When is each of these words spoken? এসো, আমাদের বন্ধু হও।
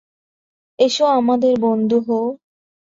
এসো, 0.79 1.05
আমাদের 1.19 1.53
বন্ধু 1.59 1.97
হও। 2.07 2.27